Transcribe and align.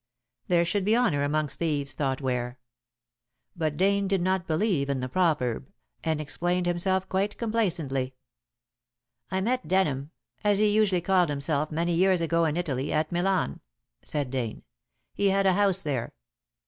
There 0.47 0.65
should 0.65 0.83
be 0.83 0.95
honor 0.95 1.23
amongst 1.23 1.59
thieves, 1.59 1.93
thought 1.93 2.21
Ware. 2.21 2.57
But 3.55 3.77
Dane 3.77 4.07
did 4.07 4.19
not 4.19 4.47
believe 4.47 4.89
in 4.89 4.99
the 4.99 5.07
proverb, 5.07 5.71
and 6.03 6.19
explained 6.19 6.65
himself 6.65 7.07
quite 7.07 7.37
complacently. 7.37 8.15
"I 9.29 9.41
met 9.41 9.67
Denham 9.67 10.09
as 10.43 10.57
he 10.57 10.69
usually 10.69 11.01
called 11.01 11.29
himself 11.29 11.71
many 11.71 11.93
years 11.93 12.19
ago 12.19 12.45
in 12.45 12.57
Italy 12.57 12.91
at 12.91 13.11
Milan," 13.11 13.59
said 14.03 14.31
Dane; 14.31 14.63
"he 15.13 15.29
had 15.29 15.45
a 15.45 15.53
house 15.53 15.83
there. 15.83 16.15